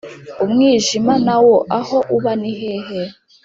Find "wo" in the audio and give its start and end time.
1.45-1.55